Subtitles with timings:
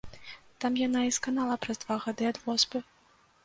[0.65, 2.87] Там яна і сканала праз два гады ад воспы.